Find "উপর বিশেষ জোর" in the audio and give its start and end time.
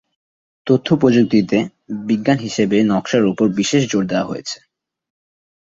3.25-4.03